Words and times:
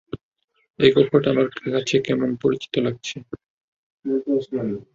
এই 0.79 0.91
কক্ষটা 0.95 1.27
আমার 1.33 1.47
কাছে 1.67 1.95
কেমন 2.07 2.29
পরিচিত 2.43 2.73
লাগছে! 2.85 3.15